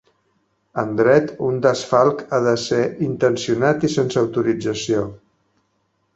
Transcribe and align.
En 0.83 0.95
Dret, 1.01 1.27
un 1.47 1.59
desfalc 1.65 2.23
ha 2.31 2.39
d'ésser 2.47 2.81
intencionat 3.09 3.87
i 3.89 3.93
sense 3.99 4.21
autorització. 4.25 5.07